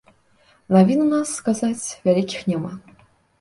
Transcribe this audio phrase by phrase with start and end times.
[0.75, 2.73] Навін у нас, сказаць, вялікіх няма.